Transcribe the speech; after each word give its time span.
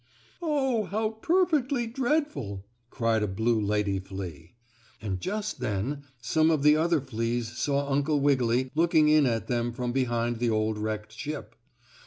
"Oh, 0.41 0.85
how 0.85 1.11
perfectly 1.11 1.85
dreadful!" 1.85 2.65
cried 2.89 3.21
a 3.21 3.27
blue 3.27 3.59
lady 3.61 3.99
flea. 3.99 4.55
And 4.99 5.21
just 5.21 5.59
then 5.59 6.05
some 6.19 6.49
of 6.49 6.63
the 6.63 6.75
other 6.75 6.99
fleas 7.01 7.55
saw 7.55 7.87
Uncle 7.87 8.19
Wiggily 8.19 8.71
looking 8.73 9.09
in 9.09 9.27
at 9.27 9.45
them 9.45 9.71
from 9.71 9.91
behind 9.91 10.39
the 10.39 10.49
old 10.49 10.79
wrecked 10.79 11.11
ship. 11.11 11.53